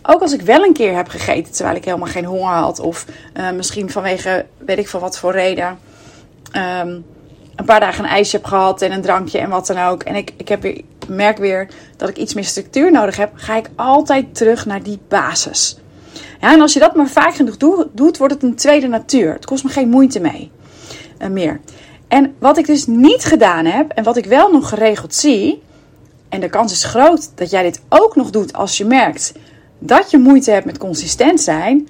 Ook 0.03 0.21
als 0.21 0.33
ik 0.33 0.41
wel 0.41 0.63
een 0.63 0.73
keer 0.73 0.95
heb 0.95 1.07
gegeten 1.07 1.53
terwijl 1.53 1.75
ik 1.75 1.85
helemaal 1.85 2.07
geen 2.07 2.25
honger 2.25 2.53
had. 2.53 2.79
Of 2.79 3.05
uh, 3.37 3.51
misschien 3.51 3.89
vanwege 3.89 4.45
weet 4.57 4.77
ik 4.77 4.87
van 4.87 4.99
wat 4.99 5.19
voor 5.19 5.31
reden. 5.31 5.77
Um, 6.81 7.05
een 7.55 7.65
paar 7.65 7.79
dagen 7.79 8.03
een 8.03 8.09
ijsje 8.09 8.35
heb 8.35 8.45
gehad 8.45 8.81
en 8.81 8.91
een 8.91 9.01
drankje 9.01 9.39
en 9.39 9.49
wat 9.49 9.67
dan 9.67 9.79
ook. 9.79 10.03
En 10.03 10.15
ik, 10.15 10.33
ik 10.37 10.47
heb 10.47 10.61
weer, 10.61 10.81
merk 11.07 11.37
weer 11.37 11.67
dat 11.97 12.09
ik 12.09 12.17
iets 12.17 12.33
meer 12.33 12.43
structuur 12.43 12.91
nodig 12.91 13.17
heb. 13.17 13.31
Ga 13.35 13.55
ik 13.55 13.69
altijd 13.75 14.35
terug 14.35 14.65
naar 14.65 14.83
die 14.83 14.99
basis. 15.07 15.77
Ja, 16.41 16.53
en 16.53 16.61
als 16.61 16.73
je 16.73 16.79
dat 16.79 16.95
maar 16.95 17.07
vaak 17.07 17.35
genoeg 17.35 17.57
doet, 17.91 18.17
wordt 18.17 18.33
het 18.33 18.43
een 18.43 18.55
tweede 18.55 18.87
natuur. 18.87 19.33
Het 19.33 19.45
kost 19.45 19.63
me 19.63 19.69
geen 19.69 19.89
moeite. 19.89 20.19
Uh, 20.21 21.27
meer. 21.29 21.59
En 22.13 22.35
wat 22.39 22.57
ik 22.57 22.65
dus 22.65 22.87
niet 22.87 23.25
gedaan 23.25 23.65
heb 23.65 23.91
en 23.91 24.03
wat 24.03 24.17
ik 24.17 24.25
wel 24.25 24.51
nog 24.51 24.69
geregeld 24.69 25.15
zie. 25.15 25.61
En 26.29 26.39
de 26.39 26.49
kans 26.49 26.71
is 26.71 26.83
groot 26.83 27.31
dat 27.35 27.49
jij 27.49 27.63
dit 27.63 27.81
ook 27.89 28.15
nog 28.15 28.29
doet 28.29 28.53
als 28.53 28.77
je 28.77 28.85
merkt 28.85 29.33
dat 29.79 30.11
je 30.11 30.17
moeite 30.17 30.51
hebt 30.51 30.65
met 30.65 30.77
consistent 30.77 31.41
zijn, 31.41 31.87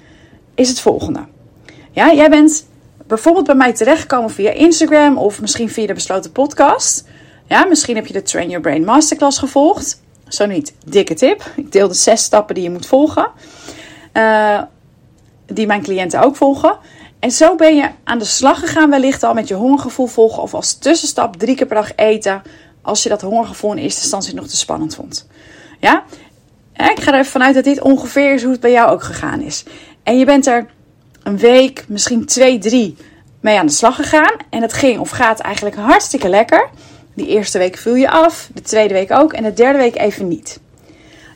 is 0.54 0.68
het 0.68 0.80
volgende. 0.80 1.24
Ja, 1.90 2.12
jij 2.12 2.30
bent 2.30 2.66
bijvoorbeeld 3.06 3.46
bij 3.46 3.54
mij 3.54 3.72
terechtgekomen 3.72 4.30
via 4.30 4.50
Instagram 4.50 5.18
of 5.18 5.40
misschien 5.40 5.70
via 5.70 5.86
de 5.86 5.94
besloten 5.94 6.32
podcast. 6.32 7.04
Ja, 7.46 7.64
misschien 7.64 7.96
heb 7.96 8.06
je 8.06 8.12
de 8.12 8.22
Train 8.22 8.48
Your 8.48 8.62
Brain 8.62 8.84
Masterclass 8.84 9.38
gevolgd. 9.38 10.02
Zo 10.28 10.46
niet, 10.46 10.74
dikke 10.86 11.14
tip. 11.14 11.50
Ik 11.56 11.72
deel 11.72 11.88
de 11.88 11.94
zes 11.94 12.22
stappen 12.22 12.54
die 12.54 12.64
je 12.64 12.70
moet 12.70 12.86
volgen. 12.86 13.30
Uh, 14.12 14.62
die 15.46 15.66
mijn 15.66 15.82
cliënten 15.82 16.20
ook 16.20 16.36
volgen. 16.36 16.78
En 17.24 17.30
zo 17.30 17.54
ben 17.54 17.76
je 17.76 17.90
aan 18.04 18.18
de 18.18 18.24
slag 18.24 18.60
gegaan 18.60 18.90
wellicht 18.90 19.22
al 19.22 19.34
met 19.34 19.48
je 19.48 19.54
hongergevoel 19.54 20.06
volgen. 20.06 20.42
Of 20.42 20.54
als 20.54 20.74
tussenstap 20.74 21.36
drie 21.36 21.56
keer 21.56 21.66
per 21.66 21.76
dag 21.76 21.92
eten. 21.96 22.42
Als 22.82 23.02
je 23.02 23.08
dat 23.08 23.20
hongergevoel 23.20 23.72
in 23.72 23.78
eerste 23.78 24.00
instantie 24.00 24.34
nog 24.34 24.46
te 24.46 24.56
spannend 24.56 24.94
vond. 24.94 25.26
Ja, 25.80 26.02
ik 26.72 27.00
ga 27.00 27.12
er 27.12 27.18
even 27.18 27.30
vanuit 27.30 27.54
dat 27.54 27.64
dit 27.64 27.80
ongeveer 27.80 28.34
is 28.34 28.42
hoe 28.42 28.52
het 28.52 28.60
bij 28.60 28.70
jou 28.70 28.90
ook 28.90 29.02
gegaan 29.02 29.40
is. 29.40 29.64
En 30.02 30.18
je 30.18 30.24
bent 30.24 30.46
er 30.46 30.66
een 31.22 31.38
week, 31.38 31.84
misschien 31.88 32.26
twee, 32.26 32.58
drie 32.58 32.96
mee 33.40 33.58
aan 33.58 33.66
de 33.66 33.72
slag 33.72 33.96
gegaan. 33.96 34.36
En 34.50 34.62
het 34.62 34.72
ging 34.72 34.98
of 34.98 35.10
gaat 35.10 35.40
eigenlijk 35.40 35.76
hartstikke 35.76 36.28
lekker. 36.28 36.68
Die 37.14 37.26
eerste 37.26 37.58
week 37.58 37.76
vul 37.76 37.94
je 37.94 38.10
af, 38.10 38.50
de 38.54 38.62
tweede 38.62 38.94
week 38.94 39.10
ook 39.10 39.32
en 39.32 39.42
de 39.42 39.52
derde 39.52 39.78
week 39.78 39.96
even 39.96 40.28
niet. 40.28 40.60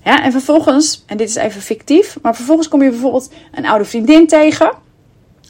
Ja, 0.04 0.22
en 0.22 0.32
vervolgens, 0.32 1.04
en 1.06 1.16
dit 1.16 1.28
is 1.28 1.34
even 1.34 1.60
fictief, 1.60 2.16
maar 2.22 2.36
vervolgens 2.36 2.68
kom 2.68 2.82
je 2.82 2.90
bijvoorbeeld 2.90 3.30
een 3.52 3.66
oude 3.66 3.84
vriendin 3.84 4.26
tegen. 4.26 4.86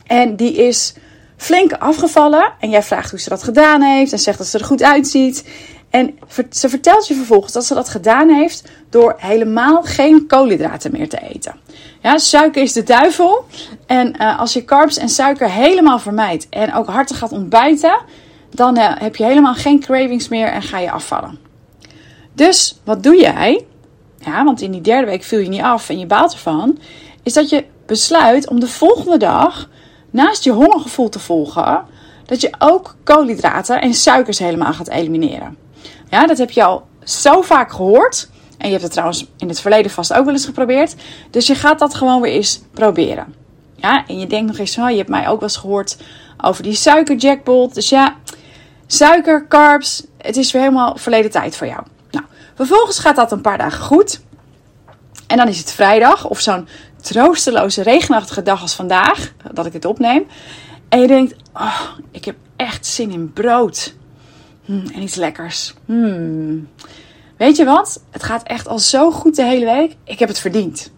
En 0.08 0.36
die 0.36 0.52
is 0.52 0.94
flink 1.36 1.72
afgevallen. 1.72 2.52
En 2.60 2.70
jij 2.70 2.82
vraagt 2.82 3.10
hoe 3.10 3.20
ze 3.20 3.28
dat 3.28 3.42
gedaan 3.42 3.82
heeft 3.82 4.12
en 4.12 4.18
zegt 4.18 4.38
dat 4.38 4.46
ze 4.46 4.58
er 4.58 4.64
goed 4.64 4.82
uitziet. 4.82 5.48
En 5.90 6.18
ze 6.50 6.68
vertelt 6.68 7.06
je 7.06 7.14
vervolgens 7.14 7.52
dat 7.52 7.64
ze 7.64 7.74
dat 7.74 7.88
gedaan 7.88 8.28
heeft 8.28 8.70
door 8.90 9.14
helemaal 9.16 9.82
geen 9.82 10.26
koolhydraten 10.26 10.92
meer 10.92 11.08
te 11.08 11.18
eten. 11.18 11.54
Ja, 12.02 12.18
suiker 12.18 12.62
is 12.62 12.72
de 12.72 12.82
duivel. 12.82 13.44
En 13.86 14.14
uh, 14.20 14.38
als 14.38 14.52
je 14.52 14.64
carbs 14.64 14.96
en 14.96 15.08
suiker 15.08 15.50
helemaal 15.50 15.98
vermijdt 15.98 16.48
en 16.48 16.74
ook 16.74 16.86
hartig 16.86 17.18
gaat 17.18 17.32
ontbijten, 17.32 17.98
dan 18.50 18.78
uh, 18.78 18.90
heb 18.94 19.16
je 19.16 19.24
helemaal 19.24 19.54
geen 19.54 19.80
cravings 19.80 20.28
meer 20.28 20.46
en 20.46 20.62
ga 20.62 20.78
je 20.78 20.90
afvallen. 20.90 21.38
Dus 22.32 22.80
wat 22.84 23.02
doe 23.02 23.16
jij? 23.16 23.64
Ja, 24.18 24.44
want 24.44 24.60
in 24.60 24.70
die 24.70 24.80
derde 24.80 25.06
week 25.06 25.22
viel 25.22 25.38
je 25.38 25.48
niet 25.48 25.62
af 25.62 25.88
en 25.88 25.98
je 25.98 26.06
baalt 26.06 26.32
ervan. 26.32 26.78
Is 27.22 27.32
dat 27.32 27.48
je 27.48 27.64
besluit 27.86 28.48
om 28.48 28.60
de 28.60 28.68
volgende 28.68 29.16
dag 29.16 29.68
naast 30.18 30.44
je 30.44 30.50
hongergevoel 30.50 31.08
te 31.08 31.18
volgen, 31.18 31.84
dat 32.26 32.40
je 32.40 32.54
ook 32.58 32.96
koolhydraten 33.04 33.80
en 33.80 33.94
suikers 33.94 34.38
helemaal 34.38 34.72
gaat 34.72 34.88
elimineren. 34.88 35.56
Ja, 36.10 36.26
dat 36.26 36.38
heb 36.38 36.50
je 36.50 36.64
al 36.64 36.86
zo 37.04 37.42
vaak 37.42 37.72
gehoord. 37.72 38.28
En 38.58 38.66
je 38.66 38.70
hebt 38.70 38.82
het 38.82 38.92
trouwens 38.92 39.26
in 39.36 39.48
het 39.48 39.60
verleden 39.60 39.90
vast 39.90 40.12
ook 40.12 40.24
wel 40.24 40.34
eens 40.34 40.44
geprobeerd. 40.44 40.94
Dus 41.30 41.46
je 41.46 41.54
gaat 41.54 41.78
dat 41.78 41.94
gewoon 41.94 42.20
weer 42.20 42.32
eens 42.32 42.62
proberen. 42.70 43.34
Ja, 43.74 44.04
en 44.06 44.18
je 44.18 44.26
denkt 44.26 44.46
nog 44.46 44.58
eens, 44.58 44.78
oh, 44.78 44.90
je 44.90 44.96
hebt 44.96 45.08
mij 45.08 45.28
ook 45.28 45.40
wel 45.40 45.48
eens 45.48 45.56
gehoord 45.56 45.96
over 46.36 46.62
die 46.62 46.74
suikerjackpot. 46.74 47.74
Dus 47.74 47.88
ja, 47.88 48.16
suiker, 48.86 49.46
carbs, 49.48 50.04
het 50.16 50.36
is 50.36 50.52
weer 50.52 50.62
helemaal 50.62 50.96
verleden 50.96 51.30
tijd 51.30 51.56
voor 51.56 51.66
jou. 51.66 51.82
Nou, 52.10 52.24
vervolgens 52.54 52.98
gaat 52.98 53.16
dat 53.16 53.32
een 53.32 53.40
paar 53.40 53.58
dagen 53.58 53.84
goed. 53.84 54.20
En 55.26 55.36
dan 55.36 55.48
is 55.48 55.58
het 55.58 55.72
vrijdag 55.72 56.28
of 56.28 56.40
zo'n 56.40 56.68
troosteloze 57.02 57.82
regenachtige 57.82 58.42
dag 58.42 58.62
als 58.62 58.74
vandaag, 58.74 59.32
dat 59.52 59.66
ik 59.66 59.72
dit 59.72 59.84
opneem. 59.84 60.26
En 60.88 61.00
je 61.00 61.06
denkt, 61.06 61.34
oh, 61.54 61.80
ik 62.10 62.24
heb 62.24 62.36
echt 62.56 62.86
zin 62.86 63.10
in 63.10 63.32
brood. 63.32 63.94
Hmm, 64.64 64.84
en 64.94 65.02
iets 65.02 65.14
lekkers. 65.14 65.74
Hmm. 65.86 66.68
Weet 67.36 67.56
je 67.56 67.64
wat? 67.64 68.02
Het 68.10 68.22
gaat 68.22 68.42
echt 68.42 68.68
al 68.68 68.78
zo 68.78 69.10
goed 69.10 69.36
de 69.36 69.44
hele 69.44 69.64
week. 69.64 69.96
Ik 70.04 70.18
heb 70.18 70.28
het 70.28 70.38
verdiend. 70.38 70.90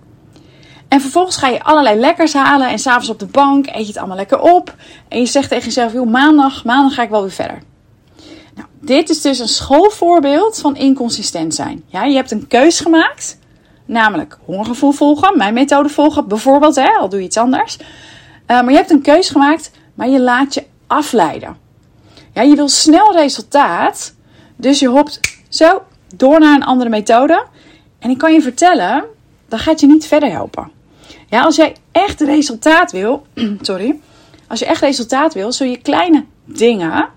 En 0.88 1.00
vervolgens 1.00 1.36
ga 1.36 1.48
je 1.48 1.62
allerlei 1.62 1.98
lekkers 1.98 2.32
halen. 2.32 2.68
En 2.68 2.78
s'avonds 2.78 3.08
op 3.08 3.18
de 3.18 3.26
bank 3.26 3.66
eet 3.66 3.80
je 3.80 3.86
het 3.86 3.96
allemaal 3.96 4.16
lekker 4.16 4.40
op. 4.40 4.74
En 5.08 5.18
je 5.18 5.26
zegt 5.26 5.48
tegen 5.48 5.64
jezelf, 5.64 5.92
joh, 5.92 6.10
maandag, 6.10 6.64
maandag 6.64 6.94
ga 6.94 7.02
ik 7.02 7.10
wel 7.10 7.20
weer 7.20 7.30
verder. 7.30 7.62
Nou, 8.54 8.68
dit 8.80 9.08
is 9.10 9.20
dus 9.20 9.38
een 9.38 9.48
schoolvoorbeeld 9.48 10.58
van 10.60 10.76
inconsistent 10.76 11.54
zijn. 11.54 11.82
Ja, 11.86 12.04
je 12.04 12.14
hebt 12.14 12.30
een 12.30 12.46
keus 12.46 12.80
gemaakt, 12.80 13.38
namelijk 13.90 14.38
hongergevoel 14.44 14.92
volgen, 14.92 15.36
mijn 15.36 15.54
methode 15.54 15.88
volgen 15.88 16.28
bijvoorbeeld, 16.28 16.74
hè, 16.74 16.88
al 16.88 17.08
doe 17.08 17.18
je 17.18 17.24
iets 17.24 17.36
anders. 17.36 17.78
Uh, 17.78 17.84
maar 18.46 18.70
je 18.70 18.76
hebt 18.76 18.90
een 18.90 19.02
keus 19.02 19.28
gemaakt, 19.30 19.70
maar 19.94 20.08
je 20.08 20.20
laat 20.20 20.54
je 20.54 20.64
afleiden. 20.86 21.56
Ja, 22.34 22.42
je 22.42 22.56
wil 22.56 22.68
snel 22.68 23.12
resultaat, 23.12 24.14
dus 24.56 24.78
je 24.78 24.88
hopt 24.88 25.20
zo 25.48 25.82
door 26.16 26.40
naar 26.40 26.54
een 26.54 26.64
andere 26.64 26.90
methode. 26.90 27.46
En 27.98 28.10
ik 28.10 28.18
kan 28.18 28.32
je 28.32 28.40
vertellen, 28.40 29.04
dat 29.48 29.60
gaat 29.60 29.80
je 29.80 29.86
niet 29.86 30.06
verder 30.06 30.30
helpen. 30.30 30.70
Ja, 31.28 31.42
als 31.42 31.56
jij 31.56 31.76
echt 31.92 32.20
resultaat 32.20 32.92
wil, 32.92 33.26
sorry, 33.60 34.00
als 34.48 34.58
je 34.58 34.66
echt 34.66 34.80
resultaat 34.80 35.34
wil, 35.34 35.52
zul 35.52 35.66
je 35.66 35.76
kleine 35.76 36.24
dingen 36.44 37.08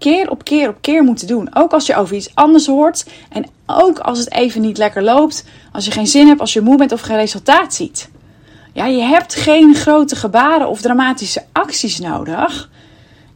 keer 0.00 0.30
op 0.30 0.44
keer 0.44 0.68
op 0.68 0.76
keer 0.80 1.02
moeten 1.02 1.26
doen. 1.26 1.54
Ook 1.54 1.72
als 1.72 1.86
je 1.86 1.96
over 1.96 2.16
iets 2.16 2.34
anders 2.34 2.66
hoort 2.66 3.06
en 3.28 3.46
ook 3.66 3.98
als 3.98 4.18
het 4.18 4.32
even 4.32 4.60
niet 4.60 4.78
lekker 4.78 5.02
loopt, 5.02 5.44
als 5.72 5.84
je 5.84 5.90
geen 5.90 6.06
zin 6.06 6.26
hebt, 6.26 6.40
als 6.40 6.52
je 6.52 6.60
moe 6.60 6.76
bent 6.76 6.92
of 6.92 7.00
geen 7.00 7.16
resultaat 7.16 7.74
ziet. 7.74 8.10
Ja, 8.72 8.86
je 8.86 9.02
hebt 9.02 9.34
geen 9.34 9.74
grote 9.74 10.16
gebaren 10.16 10.68
of 10.68 10.80
dramatische 10.80 11.44
acties 11.52 11.98
nodig. 11.98 12.70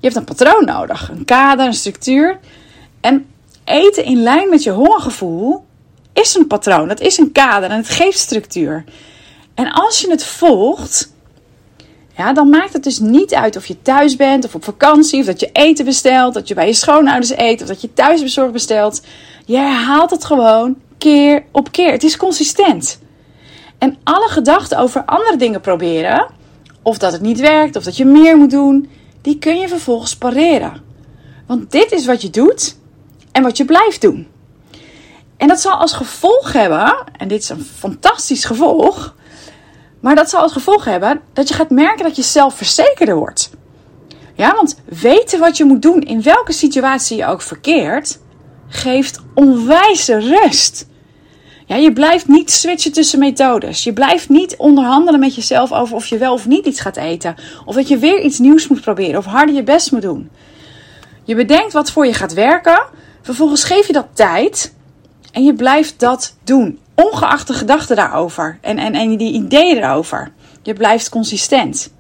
Je 0.01 0.11
hebt 0.11 0.17
een 0.17 0.25
patroon 0.25 0.65
nodig, 0.65 1.11
een 1.11 1.25
kader, 1.25 1.67
een 1.67 1.75
structuur. 1.75 2.39
En 3.01 3.27
eten 3.65 4.05
in 4.05 4.23
lijn 4.23 4.49
met 4.49 4.63
je 4.63 4.71
hongergevoel 4.71 5.65
is 6.13 6.35
een 6.35 6.47
patroon, 6.47 6.89
dat 6.89 7.01
is 7.01 7.19
een 7.19 7.33
kader 7.33 7.71
en 7.71 7.77
het 7.77 7.89
geeft 7.89 8.19
structuur. 8.19 8.85
En 9.55 9.73
als 9.73 10.01
je 10.01 10.11
het 10.11 10.25
volgt, 10.25 11.14
ja, 12.17 12.33
dan 12.33 12.49
maakt 12.49 12.73
het 12.73 12.85
dus 12.85 12.99
niet 12.99 13.35
uit 13.35 13.57
of 13.57 13.67
je 13.67 13.83
thuis 13.83 14.17
bent 14.17 14.45
of 14.45 14.55
op 14.55 14.65
vakantie, 14.65 15.21
of 15.21 15.27
dat 15.27 15.41
je 15.41 15.51
eten 15.53 15.85
bestelt, 15.85 16.35
dat 16.35 16.49
je 16.49 16.55
bij 16.55 16.67
je 16.67 16.73
schoonouders 16.73 17.37
eet, 17.37 17.63
of 17.63 17.69
dat 17.69 17.81
je 17.81 17.93
thuis 17.93 18.23
bezorgd 18.23 18.53
bestelt. 18.53 19.03
Je 19.45 19.57
herhaalt 19.57 20.11
het 20.11 20.25
gewoon 20.25 20.77
keer 20.99 21.45
op 21.53 21.73
keer. 21.73 21.93
Het 21.93 22.05
is 22.05 22.17
consistent. 22.17 22.99
En 23.79 23.97
alle 24.05 24.29
gedachten 24.29 24.79
over 24.79 25.05
andere 25.05 25.37
dingen 25.37 25.61
proberen, 25.61 26.31
of 26.83 26.99
dat 26.99 27.13
het 27.13 27.21
niet 27.21 27.41
werkt, 27.41 27.77
of 27.77 27.85
dat 27.85 27.97
je 27.97 28.05
meer 28.05 28.37
moet 28.37 28.51
doen, 28.51 28.91
die 29.21 29.39
kun 29.39 29.59
je 29.59 29.69
vervolgens 29.69 30.17
pareren. 30.17 30.83
Want 31.47 31.71
dit 31.71 31.93
is 31.93 32.07
wat 32.07 32.23
je 32.23 32.31
doet 32.31 32.77
en 33.33 33.43
wat 33.43 33.57
je 33.57 33.65
blijft 33.65 34.01
doen. 34.01 34.27
En 35.37 35.49
dat 35.49 35.61
zal 35.61 35.73
als 35.73 35.93
gevolg 35.93 36.53
hebben, 36.53 36.95
en 37.17 37.29
dit 37.29 37.43
is 37.43 37.49
een 37.49 37.67
fantastisch 37.77 38.45
gevolg, 38.45 39.15
maar 40.05 40.15
dat 40.15 40.31
zal 40.31 40.41
als 40.41 40.53
gevolg 40.53 40.85
hebben 40.85 41.21
dat 41.33 41.49
je 41.49 41.55
gaat 41.55 41.71
merken 41.71 42.05
dat 42.05 42.17
je 42.17 42.23
zelfverzekerder 42.23 43.17
wordt. 43.17 43.51
Ja, 44.35 44.55
want 44.55 44.77
weten 44.85 45.41
wat 45.41 45.57
je 45.57 45.65
moet 45.65 45.83
doen 45.83 46.01
in 46.01 46.23
welke 46.23 46.53
situatie 46.53 47.17
je 47.17 47.27
ook 47.27 47.43
verkeert, 47.43 48.19
geeft 48.69 49.21
onwijze 49.35 50.19
rust. 50.19 50.89
Ja, 51.67 51.77
je 51.77 51.93
blijft 51.93 52.29
niet 52.29 52.51
switchen 52.51 52.93
tussen 52.93 53.19
methodes. 53.19 53.85
Je 53.85 53.93
blijft 53.93 54.29
niet 54.29 54.57
onderhandelen 54.57 55.21
met 55.21 55.35
jezelf 55.35 55.73
over 55.73 55.97
of 55.97 56.07
je 56.07 56.19
wel 56.19 56.33
of 56.33 56.47
niet 56.47 56.67
iets 56.67 56.81
gaat 56.81 56.97
eten. 56.97 57.35
Of 57.65 57.75
dat 57.75 57.89
je 57.89 57.99
weer 57.99 58.21
iets 58.21 58.39
nieuws 58.39 58.69
moet 58.69 58.81
proberen 58.81 59.19
of 59.19 59.25
harder 59.25 59.55
je 59.55 59.63
best 59.63 59.93
moet 59.93 60.03
doen. 60.03 60.31
Je 61.23 61.35
bedenkt 61.35 61.73
wat 61.73 61.91
voor 61.91 62.07
je 62.07 62.15
gaat 62.15 62.33
werken. 62.33 62.87
Vervolgens 63.23 63.65
geef 63.65 63.87
je 63.87 63.93
dat 63.93 64.09
tijd. 64.15 64.75
En 65.33 65.45
je 65.45 65.55
blijft 65.55 66.01
dat 66.01 66.37
doen. 66.43 66.79
Ongeacht 66.95 67.47
de 67.47 67.53
gedachten 67.53 67.97
daarover. 67.97 68.59
En, 68.61 68.79
en, 68.79 68.95
en 68.95 69.17
die 69.17 69.33
ideeën 69.33 69.77
erover. 69.77 70.33
Je 70.63 70.73
blijft 70.73 71.09
consistent. 71.09 71.93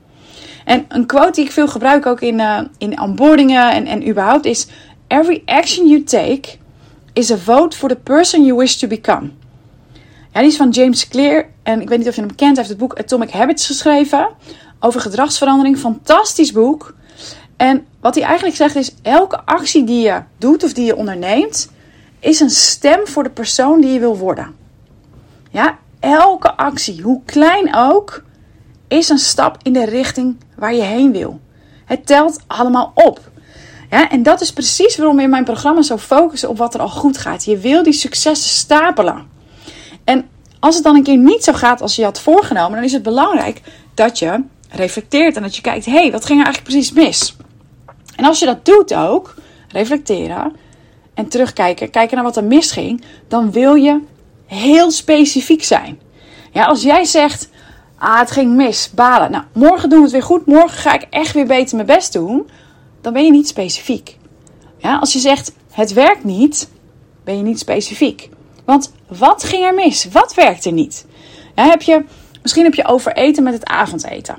En 0.64 0.84
een 0.88 1.06
quote 1.06 1.30
die 1.30 1.44
ik 1.44 1.50
veel 1.50 1.68
gebruik 1.68 2.06
ook 2.06 2.20
in, 2.20 2.38
uh, 2.38 2.60
in 2.78 3.00
onboardingen 3.00 3.72
en, 3.72 3.86
en 3.86 4.08
überhaupt 4.08 4.44
is... 4.44 4.66
Every 5.08 5.42
action 5.44 5.88
you 5.88 6.02
take 6.02 6.56
is 7.12 7.30
a 7.30 7.36
vote 7.36 7.76
for 7.76 7.88
the 7.88 7.96
person 7.96 8.44
you 8.44 8.58
wish 8.58 8.74
to 8.74 8.88
become. 8.88 9.30
Ja, 10.32 10.40
die 10.40 10.48
is 10.48 10.56
van 10.56 10.70
James 10.70 11.08
Clear. 11.08 11.46
En 11.62 11.80
ik 11.80 11.88
weet 11.88 11.98
niet 11.98 12.08
of 12.08 12.14
je 12.14 12.20
hem 12.20 12.34
kent. 12.34 12.56
Hij 12.56 12.66
heeft 12.66 12.68
het 12.68 12.78
boek 12.78 12.98
Atomic 12.98 13.30
Habits 13.30 13.66
geschreven. 13.66 14.28
Over 14.80 15.00
gedragsverandering. 15.00 15.78
Fantastisch 15.78 16.52
boek. 16.52 16.94
En 17.56 17.86
wat 18.00 18.14
hij 18.14 18.24
eigenlijk 18.24 18.56
zegt 18.56 18.76
is: 18.76 18.94
elke 19.02 19.40
actie 19.44 19.84
die 19.84 20.02
je 20.02 20.22
doet 20.38 20.64
of 20.64 20.72
die 20.72 20.84
je 20.84 20.96
onderneemt, 20.96 21.70
is 22.20 22.40
een 22.40 22.50
stem 22.50 23.06
voor 23.06 23.22
de 23.22 23.30
persoon 23.30 23.80
die 23.80 23.92
je 23.92 23.98
wil 23.98 24.16
worden. 24.16 24.54
Ja, 25.54 25.78
elke 26.00 26.56
actie, 26.56 27.02
hoe 27.02 27.20
klein 27.24 27.74
ook, 27.74 28.24
is 28.88 29.08
een 29.08 29.18
stap 29.18 29.58
in 29.62 29.72
de 29.72 29.84
richting 29.84 30.36
waar 30.56 30.74
je 30.74 30.82
heen 30.82 31.12
wil. 31.12 31.40
Het 31.84 32.06
telt 32.06 32.40
allemaal 32.46 32.92
op. 32.94 33.20
Ja, 33.90 34.10
en 34.10 34.22
dat 34.22 34.40
is 34.40 34.52
precies 34.52 34.96
waarom 34.96 35.16
we 35.16 35.22
in 35.22 35.30
mijn 35.30 35.44
programma 35.44 35.82
zo 35.82 35.96
focussen 35.96 36.48
op 36.48 36.58
wat 36.58 36.74
er 36.74 36.80
al 36.80 36.88
goed 36.88 37.18
gaat. 37.18 37.44
Je 37.44 37.58
wil 37.58 37.82
die 37.82 37.92
successen 37.92 38.50
stapelen. 38.50 39.28
En 40.04 40.28
als 40.60 40.74
het 40.74 40.84
dan 40.84 40.96
een 40.96 41.02
keer 41.02 41.16
niet 41.16 41.44
zo 41.44 41.52
gaat 41.52 41.80
als 41.82 41.96
je 41.96 42.04
had 42.04 42.20
voorgenomen, 42.20 42.74
dan 42.74 42.84
is 42.84 42.92
het 42.92 43.02
belangrijk 43.02 43.60
dat 43.94 44.18
je 44.18 44.42
reflecteert 44.70 45.36
en 45.36 45.42
dat 45.42 45.56
je 45.56 45.62
kijkt: 45.62 45.84
hé, 45.84 45.92
hey, 45.92 46.12
wat 46.12 46.24
ging 46.24 46.38
er 46.38 46.44
eigenlijk 46.44 46.74
precies 46.74 46.92
mis? 46.92 47.36
En 48.16 48.24
als 48.24 48.38
je 48.38 48.46
dat 48.46 48.64
doet 48.64 48.94
ook, 48.94 49.34
reflecteren 49.68 50.52
en 51.14 51.28
terugkijken, 51.28 51.90
kijken 51.90 52.16
naar 52.16 52.24
wat 52.24 52.36
er 52.36 52.44
misging, 52.44 53.04
dan 53.28 53.52
wil 53.52 53.74
je 53.74 54.00
heel 54.54 54.90
specifiek 54.90 55.64
zijn. 55.64 56.00
Ja, 56.52 56.64
als 56.64 56.82
jij 56.82 57.04
zegt: 57.04 57.48
ah, 57.98 58.18
het 58.18 58.30
ging 58.30 58.54
mis, 58.54 58.90
balen. 58.94 59.30
Nou, 59.30 59.44
morgen 59.52 59.88
doen 59.88 59.98
we 59.98 60.04
het 60.04 60.12
weer 60.12 60.22
goed, 60.22 60.46
morgen 60.46 60.78
ga 60.78 60.94
ik 60.94 61.06
echt 61.10 61.34
weer 61.34 61.46
beter 61.46 61.76
mijn 61.76 61.88
best 61.88 62.12
doen, 62.12 62.50
dan 63.00 63.12
ben 63.12 63.24
je 63.24 63.30
niet 63.30 63.48
specifiek. 63.48 64.16
Ja, 64.78 64.98
als 64.98 65.12
je 65.12 65.18
zegt: 65.18 65.52
het 65.70 65.92
werkt 65.92 66.24
niet, 66.24 66.68
ben 67.24 67.36
je 67.36 67.42
niet 67.42 67.58
specifiek. 67.58 68.28
Want 68.64 68.92
wat 69.08 69.44
ging 69.44 69.64
er 69.64 69.74
mis? 69.74 70.08
Wat 70.12 70.34
werkte 70.34 70.70
niet? 70.70 71.06
Ja, 71.54 71.64
heb 71.64 71.82
je, 71.82 72.04
misschien 72.42 72.64
heb 72.64 72.74
je 72.74 72.86
overeten 72.86 73.42
met 73.42 73.52
het 73.52 73.64
avondeten. 73.64 74.38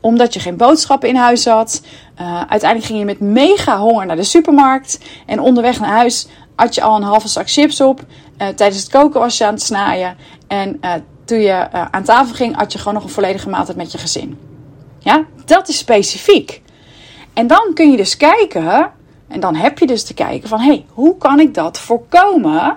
Omdat 0.00 0.34
je 0.34 0.40
geen 0.40 0.56
boodschappen 0.56 1.08
in 1.08 1.16
huis 1.16 1.46
had. 1.46 1.82
Uh, 2.20 2.36
uiteindelijk 2.36 2.84
ging 2.84 2.98
je 2.98 3.04
met 3.04 3.20
mega 3.20 3.78
honger 3.78 4.06
naar 4.06 4.16
de 4.16 4.22
supermarkt. 4.22 4.98
En 5.26 5.40
onderweg 5.40 5.80
naar 5.80 5.90
huis 5.90 6.26
had 6.62 6.74
je 6.74 6.82
al 6.82 6.96
een 6.96 7.02
halve 7.02 7.28
zak 7.28 7.50
chips 7.50 7.80
op. 7.80 8.00
Uh, 8.00 8.48
tijdens 8.48 8.82
het 8.82 8.92
koken 8.92 9.20
was 9.20 9.38
je 9.38 9.46
aan 9.46 9.54
het 9.54 9.62
snijden. 9.62 10.16
En 10.46 10.78
uh, 10.84 10.92
toen 11.24 11.40
je 11.40 11.70
aan 11.70 12.02
tafel 12.02 12.34
ging, 12.34 12.56
had 12.56 12.72
je 12.72 12.78
gewoon 12.78 12.94
nog 12.94 13.04
een 13.04 13.10
volledige 13.10 13.48
maaltijd 13.48 13.76
met 13.76 13.92
je 13.92 13.98
gezin. 13.98 14.38
Ja, 14.98 15.24
dat 15.44 15.68
is 15.68 15.78
specifiek. 15.78 16.62
En 17.32 17.46
dan 17.46 17.70
kun 17.74 17.90
je 17.90 17.96
dus 17.96 18.16
kijken, 18.16 18.90
en 19.28 19.40
dan 19.40 19.54
heb 19.54 19.78
je 19.78 19.86
dus 19.86 20.04
te 20.04 20.14
kijken 20.14 20.48
van, 20.48 20.60
hé, 20.60 20.66
hey, 20.66 20.84
hoe 20.88 21.18
kan 21.18 21.40
ik 21.40 21.54
dat 21.54 21.78
voorkomen 21.78 22.76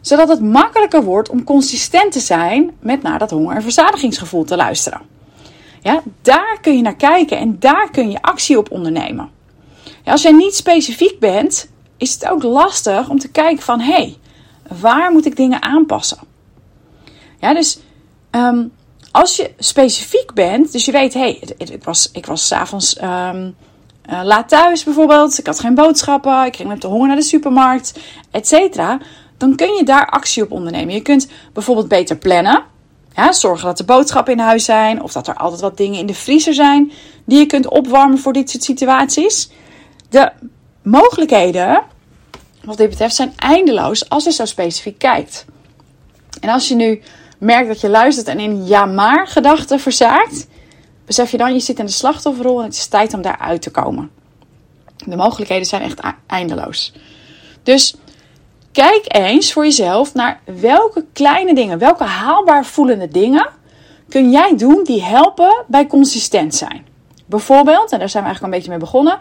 zodat 0.00 0.28
het 0.28 0.40
makkelijker 0.40 1.02
wordt 1.02 1.28
om 1.28 1.44
consistent 1.44 2.12
te 2.12 2.20
zijn 2.20 2.70
met 2.80 3.02
naar 3.02 3.18
dat 3.18 3.30
honger- 3.30 3.56
en 3.56 3.62
verzadigingsgevoel 3.62 4.44
te 4.44 4.56
luisteren. 4.56 5.00
Ja, 5.80 6.02
daar 6.22 6.58
kun 6.60 6.76
je 6.76 6.82
naar 6.82 6.96
kijken 6.96 7.38
en 7.38 7.56
daar 7.58 7.90
kun 7.90 8.10
je 8.10 8.22
actie 8.22 8.58
op 8.58 8.70
ondernemen. 8.70 9.30
Ja, 10.04 10.12
als 10.12 10.22
jij 10.22 10.32
niet 10.32 10.54
specifiek 10.54 11.18
bent, 11.18 11.70
is 12.02 12.12
het 12.12 12.28
ook 12.28 12.42
lastig 12.42 13.08
om 13.08 13.18
te 13.18 13.28
kijken 13.28 13.62
van 13.62 13.80
hé, 13.80 13.92
hey, 13.92 14.16
waar 14.80 15.12
moet 15.12 15.26
ik 15.26 15.36
dingen 15.36 15.62
aanpassen? 15.62 16.18
Ja, 17.40 17.54
dus 17.54 17.78
um, 18.30 18.72
als 19.10 19.36
je 19.36 19.50
specifiek 19.58 20.34
bent, 20.34 20.72
dus 20.72 20.84
je 20.84 20.92
weet, 20.92 21.14
hé, 21.14 21.20
hey, 21.20 21.42
ik 21.58 21.84
was, 21.84 22.10
ik 22.12 22.26
was 22.26 22.46
s'avonds 22.46 23.02
um, 23.02 23.54
laat 24.22 24.48
thuis 24.48 24.84
bijvoorbeeld, 24.84 25.38
ik 25.38 25.46
had 25.46 25.60
geen 25.60 25.74
boodschappen, 25.74 26.44
ik 26.46 26.56
ging 26.56 26.68
met 26.68 26.80
de 26.80 26.86
honger 26.86 27.06
naar 27.06 27.16
de 27.16 27.22
supermarkt, 27.22 27.98
et 28.30 28.48
dan 29.42 29.56
kun 29.56 29.74
je 29.74 29.84
daar 29.84 30.06
actie 30.06 30.42
op 30.42 30.50
ondernemen. 30.50 30.94
Je 30.94 31.02
kunt 31.02 31.28
bijvoorbeeld 31.52 31.88
beter 31.88 32.16
plannen. 32.16 32.62
Ja, 33.14 33.32
zorgen 33.32 33.66
dat 33.66 33.78
er 33.78 33.84
boodschappen 33.84 34.32
in 34.32 34.38
huis 34.38 34.64
zijn. 34.64 35.02
Of 35.02 35.12
dat 35.12 35.28
er 35.28 35.34
altijd 35.34 35.60
wat 35.60 35.76
dingen 35.76 35.98
in 35.98 36.06
de 36.06 36.14
vriezer 36.14 36.54
zijn 36.54 36.92
die 37.24 37.38
je 37.38 37.46
kunt 37.46 37.68
opwarmen 37.68 38.18
voor 38.18 38.32
dit 38.32 38.50
soort 38.50 38.62
situaties. 38.64 39.50
De 40.08 40.32
mogelijkheden, 40.82 41.82
wat 42.64 42.76
dit 42.76 42.88
betreft, 42.88 43.14
zijn 43.14 43.32
eindeloos 43.36 44.08
als 44.08 44.24
je 44.24 44.32
zo 44.32 44.44
specifiek 44.44 44.98
kijkt. 44.98 45.44
En 46.40 46.48
als 46.48 46.68
je 46.68 46.74
nu 46.74 47.02
merkt 47.38 47.68
dat 47.68 47.80
je 47.80 47.88
luistert 47.88 48.28
en 48.28 48.40
in 48.40 48.66
ja 48.66 48.84
maar 48.84 49.26
gedachten 49.26 49.80
verzaakt, 49.80 50.46
besef 51.06 51.30
je 51.30 51.36
dan 51.36 51.52
je 51.52 51.60
zit 51.60 51.78
in 51.78 51.86
de 51.86 51.92
slachtofferrol 51.92 52.58
en 52.58 52.64
het 52.64 52.74
is 52.74 52.86
tijd 52.86 53.14
om 53.14 53.22
daaruit 53.22 53.62
te 53.62 53.70
komen. 53.70 54.10
De 54.96 55.16
mogelijkheden 55.16 55.66
zijn 55.66 55.82
echt 55.82 56.00
eindeloos. 56.26 56.92
Dus 57.62 57.94
Kijk 58.72 59.04
eens 59.06 59.52
voor 59.52 59.64
jezelf 59.64 60.14
naar 60.14 60.40
welke 60.60 61.04
kleine 61.12 61.54
dingen, 61.54 61.78
welke 61.78 62.04
haalbaar 62.04 62.64
voelende 62.64 63.08
dingen 63.08 63.48
kun 64.08 64.30
jij 64.30 64.56
doen 64.56 64.84
die 64.84 65.02
helpen 65.02 65.64
bij 65.66 65.86
consistent 65.86 66.54
zijn. 66.54 66.86
Bijvoorbeeld, 67.26 67.92
en 67.92 67.98
daar 67.98 68.08
zijn 68.08 68.22
we 68.22 68.28
eigenlijk 68.28 68.42
een 68.42 68.50
beetje 68.50 68.70
mee 68.70 68.78
begonnen, 68.78 69.18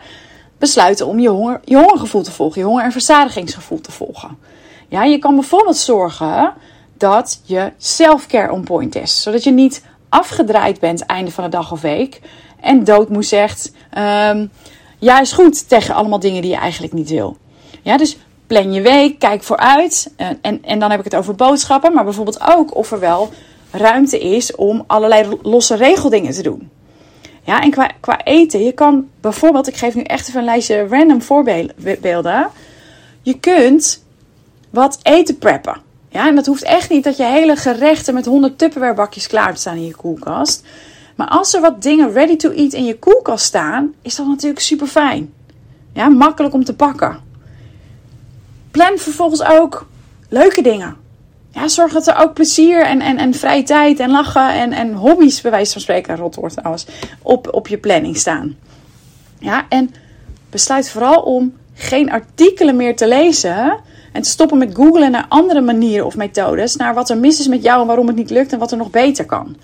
besluiten 0.62 1.08
om 1.08 1.20
je, 1.20 1.30
honger, 1.30 1.60
je 1.64 1.76
hongergevoel 1.76 2.22
te 2.22 2.32
volgen, 2.32 2.62
je 2.62 2.68
honger- 2.68 2.84
en 2.84 2.92
verzadigingsgevoel 2.92 3.82
te 3.82 3.92
volgen. 3.92 4.38
Ja, 4.88 5.04
je 5.04 5.18
kan 5.18 5.36
bijvoorbeeld 5.36 5.78
zorgen 5.78 6.54
dat 6.98 7.42
je 7.44 7.72
self-care 7.78 8.52
on 8.52 8.64
point 8.64 8.96
is, 8.96 9.22
zodat 9.22 9.44
je 9.44 9.52
niet 9.52 9.84
afgedraaid 10.10 10.80
bent 10.80 11.06
einde 11.06 11.32
van 11.32 11.44
de 11.44 11.50
dag 11.50 11.72
of 11.72 11.82
week 11.82 12.22
en 12.60 12.84
doodmoe 12.84 13.24
zegt: 13.24 13.72
um, 13.98 14.52
ja, 15.00 15.20
is 15.20 15.32
goed 15.32 15.70
tegen 15.70 15.96
allemaal 15.96 16.20
dingen 16.20 16.42
die 16.42 16.52
je 16.52 16.58
eigenlijk 16.58 16.94
niet 16.94 17.10
wil. 17.10 17.38
Ja, 17.82 17.98
dus 17.98 18.18
plan 18.48 18.74
je 18.74 18.82
week, 18.82 19.20
kijk 19.20 19.44
vooruit. 19.44 20.14
En, 20.16 20.38
en, 20.42 20.64
en 20.64 20.80
dan 20.80 20.90
heb 20.90 21.00
ik 21.00 21.06
het 21.06 21.16
over 21.16 21.36
boodschappen, 21.36 21.94
maar 21.94 22.04
bijvoorbeeld 22.04 22.42
ook 22.56 22.76
of 22.76 22.92
er 22.92 23.00
wel 23.00 23.30
ruimte 23.72 24.20
is 24.20 24.56
om 24.56 24.84
allerlei 24.88 25.38
losse 25.42 25.76
regeldingen 25.76 26.34
te 26.34 26.42
doen. 26.42 26.70
Ja, 27.44 27.62
en 27.62 27.72
qua, 27.72 27.92
qua 28.00 28.24
eten, 28.24 28.64
je 28.64 28.72
kan 28.72 29.10
bijvoorbeeld, 29.22 29.68
ik 29.68 29.76
geef 29.76 29.96
nu 29.96 30.02
echt 30.02 30.28
even 30.28 30.40
een 30.40 30.46
lijstje 30.46 30.88
random 30.88 31.22
voorbeelden. 31.22 32.48
Je 33.22 33.40
kunt 33.40 34.04
wat 34.70 35.00
eten 35.02 35.38
preppen. 35.38 35.82
Ja, 36.10 36.28
en 36.28 36.36
dat 36.36 36.46
hoeft 36.46 36.64
echt 36.64 36.90
niet 36.90 37.04
dat 37.04 37.18
je 37.18 37.24
hele 37.24 37.56
gerechten 37.56 38.14
met 38.14 38.26
100 38.26 38.58
Tupperware 38.58 38.94
bakjes 38.94 39.28
klaar 39.28 39.58
staan 39.58 39.76
in 39.76 39.86
je 39.86 39.96
koelkast. 39.96 40.64
Maar 41.16 41.28
als 41.28 41.54
er 41.54 41.62
wat 41.62 41.82
dingen 41.82 42.12
ready 42.12 42.36
to 42.36 42.50
eat 42.50 42.74
in 42.74 42.86
je 42.86 43.00
koelkast 43.00 43.46
staan, 43.46 43.94
is 44.02 44.16
dat 44.16 44.28
natuurlijk 44.28 44.62
super 44.62 44.88
fijn. 44.88 45.34
Ja, 45.94 46.10
makkelijk 46.10 46.54
om 46.54 46.64
te 46.64 46.76
pakken. 46.76 47.20
Plan 48.72 48.98
vervolgens 48.98 49.44
ook 49.44 49.86
leuke 50.30 50.62
dingen. 50.62 50.96
Ja, 51.52 51.68
zorg 51.68 51.94
dat 51.94 52.08
er 52.08 52.18
ook 52.18 52.34
plezier 52.34 52.86
en, 52.86 53.02
en, 53.02 53.18
en 53.18 53.34
vrije 53.34 53.64
tijd 53.64 54.00
en 54.00 54.12
lachen 54.12 54.54
en, 54.54 54.74
en 54.74 54.94
hobby's, 54.94 55.42
bij 55.42 55.52
wijze 55.52 55.72
van 55.72 55.82
spreken, 55.82 56.16
rotwoord 56.16 56.54
trouwens, 56.54 56.86
op, 57.22 57.54
op 57.54 57.68
je 57.68 57.78
planning 57.78 58.18
staan. 58.18 58.56
Ja, 59.40 59.66
en 59.70 59.94
besluit 60.50 60.90
vooral 60.90 61.22
om 61.22 61.54
geen 61.74 62.12
artikelen 62.12 62.76
meer 62.76 62.96
te 62.96 63.08
lezen 63.08 63.80
en 64.12 64.22
te 64.22 64.30
stoppen 64.30 64.58
met 64.58 64.76
googlen 64.76 65.12
naar 65.12 65.26
andere 65.30 65.62
manieren 65.62 66.06
of 66.06 66.16
methodes, 66.16 66.76
naar 66.76 66.94
wat 66.94 67.10
er 67.10 67.18
mis 67.18 67.40
is 67.40 67.48
met 67.48 67.64
jou 67.64 67.82
en 67.82 67.88
waarom 67.88 68.08
het 68.08 68.16
niet 68.16 68.30
lukt 68.30 68.54
en 68.54 68.60
wat 68.60 68.72
er 68.72 68.78
nog 68.78 68.90
beter 68.90 69.26
kan. 69.26 69.56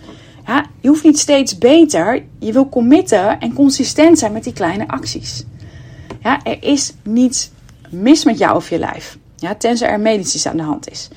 Ja, 0.48 0.66
je 0.82 0.88
hoeft 0.88 1.04
niet 1.04 1.20
steeds 1.20 1.58
beter, 1.58 2.24
je 2.40 2.52
wil 2.52 2.70
committen 2.70 3.40
en 3.40 3.54
consistent 3.54 4.20
zijn 4.20 4.32
met 4.32 4.44
die 4.44 4.54
kleine 4.54 4.88
acties. 4.88 5.44
Ja, 6.22 6.40
er 6.44 6.58
is 6.64 6.94
niets 7.04 7.52
mis 7.90 8.24
met 8.24 8.38
jou 8.38 8.56
of 8.56 8.70
je 8.70 8.80
lijf. 8.80 9.18
Ja, 9.36 9.56
tenzij 9.56 9.90
er 9.90 10.00
medisch 10.00 10.48
aan 10.48 10.58
de 10.58 10.64
hand 10.64 10.90
is. 10.90 11.10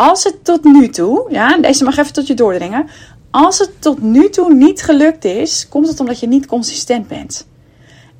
Als 0.00 0.24
het 0.24 0.44
tot 0.44 0.64
nu 0.64 0.88
toe, 0.88 1.26
ja, 1.30 1.58
deze 1.58 1.84
mag 1.84 1.96
even 1.96 2.12
tot 2.12 2.26
je 2.26 2.34
doordringen. 2.34 2.88
Als 3.30 3.58
het 3.58 3.82
tot 3.82 4.02
nu 4.02 4.30
toe 4.30 4.54
niet 4.54 4.82
gelukt 4.82 5.24
is, 5.24 5.68
komt 5.68 5.88
het 5.88 6.00
omdat 6.00 6.20
je 6.20 6.26
niet 6.26 6.46
consistent 6.46 7.08
bent. 7.08 7.46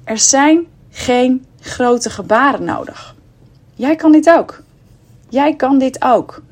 Er 0.05 0.19
zijn 0.19 0.67
geen 0.91 1.47
grote 1.61 2.11
gebaren 2.11 2.65
nodig. 2.65 3.15
Jij 3.75 3.97
kan 3.97 4.13
dit 4.13 4.31
ook. 4.31 4.63
Jij 5.29 5.57
kan 5.57 5.79
dit 5.79 6.05
ook. 6.05 6.43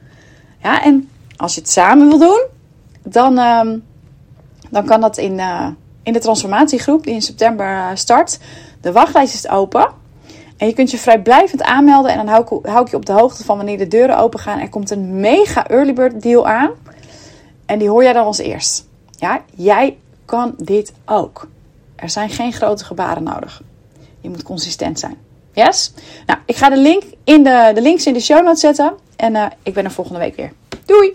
Ja, 0.62 0.82
en 0.82 1.08
als 1.36 1.54
je 1.54 1.60
het 1.60 1.70
samen 1.70 2.08
wil 2.08 2.18
doen, 2.18 2.44
dan, 3.02 3.38
uh, 3.38 3.72
dan 4.70 4.84
kan 4.84 5.00
dat 5.00 5.18
in, 5.18 5.38
uh, 5.38 5.68
in 6.02 6.12
de 6.12 6.20
transformatiegroep 6.20 7.04
die 7.04 7.14
in 7.14 7.22
september 7.22 7.66
eh, 7.66 7.88
start. 7.94 8.38
De 8.80 8.92
wachtlijst 8.92 9.34
is 9.34 9.48
open. 9.48 9.88
En 10.58 10.66
je 10.66 10.72
kunt 10.72 10.90
je 10.90 10.98
vrijblijvend 10.98 11.62
aanmelden 11.62 12.10
en 12.10 12.16
dan 12.16 12.26
hou 12.26 12.84
ik, 12.84 12.90
je 12.90 12.96
op 12.96 13.06
de 13.06 13.12
hoogte 13.12 13.44
van 13.44 13.56
wanneer 13.56 13.78
de 13.78 13.88
deuren 13.88 14.18
open 14.18 14.40
gaan. 14.40 14.58
Er 14.58 14.68
komt 14.68 14.90
een 14.90 15.20
mega 15.20 15.66
early 15.66 15.92
bird 15.92 16.22
deal 16.22 16.46
aan. 16.46 16.70
En 17.66 17.78
die 17.78 17.88
hoor 17.88 18.02
jij 18.02 18.12
dan 18.12 18.24
als 18.24 18.38
eerst. 18.38 18.86
Ja, 19.10 19.42
jij 19.54 19.96
kan 20.24 20.54
dit 20.56 20.92
ook. 21.04 21.48
Er 21.96 22.10
zijn 22.10 22.30
geen 22.30 22.52
grote 22.52 22.84
gebaren 22.84 23.22
nodig. 23.22 23.62
Je 24.20 24.28
moet 24.28 24.42
consistent 24.42 24.98
zijn. 24.98 25.16
Yes? 25.52 25.92
Nou, 26.26 26.38
ik 26.46 26.56
ga 26.56 26.68
de, 26.68 26.76
link 26.76 27.02
in 27.24 27.42
de, 27.42 27.70
de 27.74 27.82
links 27.82 28.06
in 28.06 28.12
de 28.12 28.20
show 28.20 28.44
notes 28.44 28.60
zetten. 28.60 28.92
En 29.16 29.34
uh, 29.34 29.46
ik 29.62 29.74
ben 29.74 29.84
er 29.84 29.90
volgende 29.90 30.18
week 30.18 30.36
weer. 30.36 30.52
Doei! 30.84 31.12